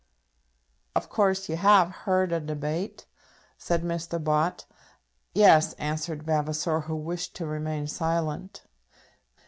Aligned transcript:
"Of 0.95 1.09
course 1.09 1.47
you 1.47 1.57
have 1.57 1.89
heard 1.91 2.31
a 2.31 2.39
debate?" 2.39 3.05
said 3.59 3.83
Mr. 3.83 4.17
Bott. 4.23 4.65
"Yes," 5.35 5.73
answered 5.73 6.23
Vavasor, 6.23 6.79
who 6.87 6.95
wished 6.95 7.35
to 7.35 7.45
remain 7.45 7.85
silent. 7.85 8.63